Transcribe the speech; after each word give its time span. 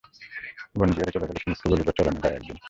বনবিহারী 0.75 1.11
চলিয়া 1.13 1.29
গেলে 1.29 1.41
কুমুদকে 1.41 1.67
বলিল, 1.71 1.89
চলো 1.97 2.09
না 2.13 2.19
যাই 2.23 2.33
একদিন? 2.37 2.55